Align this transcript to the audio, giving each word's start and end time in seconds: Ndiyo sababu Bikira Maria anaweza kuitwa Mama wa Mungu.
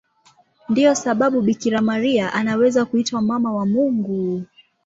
Ndiyo 0.69 0.95
sababu 0.95 1.41
Bikira 1.41 1.81
Maria 1.81 2.33
anaweza 2.33 2.85
kuitwa 2.85 3.21
Mama 3.21 3.53
wa 3.55 3.65
Mungu. 3.65 4.43